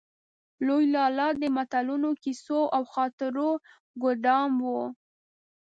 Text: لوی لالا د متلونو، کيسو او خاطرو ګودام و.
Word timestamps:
لوی 0.65 0.85
لالا 0.95 1.27
د 1.41 1.43
متلونو، 1.55 2.09
کيسو 2.23 2.59
او 2.75 2.83
خاطرو 2.93 3.49
ګودام 4.01 4.51
و. 4.63 4.67